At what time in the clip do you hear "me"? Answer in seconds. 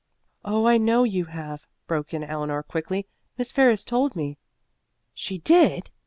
4.15-4.39